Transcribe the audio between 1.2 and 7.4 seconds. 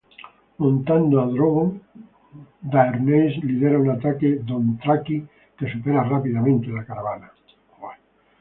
a Drogon, Daenerys lidera un ataque Dothraki que supera rápidamente la caravana.